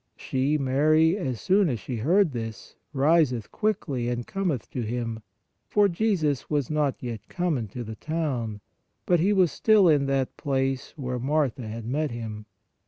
[0.15, 5.19] She (Mary), as soon as she heard this, riseth quickly and cometh to Him,
[5.67, 8.61] for Jesus was not yet come into the town;
[9.05, 12.47] but He was still in that place where Martha had met Him.